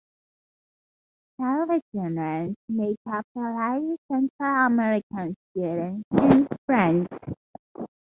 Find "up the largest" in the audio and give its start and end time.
3.05-4.01